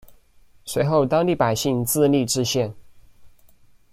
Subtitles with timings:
[0.65, 2.73] 随后当地百姓自立冶县。